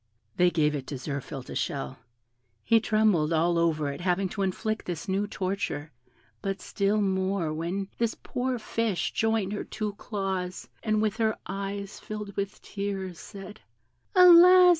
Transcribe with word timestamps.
They 0.37 0.49
gave 0.49 0.73
it 0.73 0.87
to 0.87 0.95
Zirphil 0.95 1.45
to 1.45 1.53
shell; 1.53 1.99
he 2.63 2.79
trembled 2.79 3.31
all 3.31 3.59
over 3.59 3.89
at 3.89 4.01
having 4.01 4.29
to 4.29 4.41
inflict 4.41 4.87
this 4.87 5.07
new 5.07 5.27
torture, 5.27 5.91
but 6.41 6.59
still 6.59 7.03
more 7.03 7.53
when 7.53 7.87
this 7.99 8.15
poor 8.15 8.57
fish 8.57 9.11
joined 9.13 9.53
her 9.53 9.63
two 9.63 9.93
claws, 9.93 10.67
and, 10.81 11.03
with 11.03 11.17
her 11.17 11.37
eyes 11.45 11.99
filled 11.99 12.35
with 12.35 12.63
tears, 12.63 13.19
said, 13.19 13.59
"Alas! 14.15 14.69